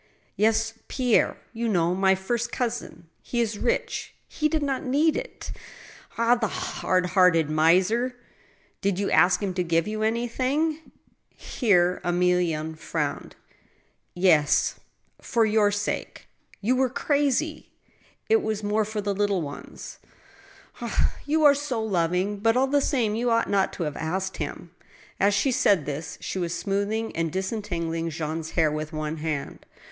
[0.45, 3.07] "Yes, Pierre— ^you know— my first cousin.
[3.21, 5.51] He is rich; he did not need it
[6.17, 6.33] Ah!
[6.33, 8.15] the hard hearted miser!""
[8.81, 10.91] Did you ask him to give you anything?"
[11.35, 13.35] Here Emilienne frowned."
[14.15, 14.79] Yes—
[15.21, 16.25] ^for your sake.""
[16.61, 17.69] You were crazy!""
[18.35, 19.99] It was more for the little one's.""
[20.81, 21.13] Ah!
[21.27, 22.37] you are so loving!
[22.37, 24.71] But, all the same, you ought not to have asked him."
[25.19, 29.63] As she said this, she was smoothing and disentangling Jean's hair with one hand.